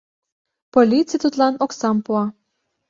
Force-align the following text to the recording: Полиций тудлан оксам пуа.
Полиций 0.73 1.19
тудлан 1.23 1.53
оксам 1.65 1.97
пуа. 2.05 2.25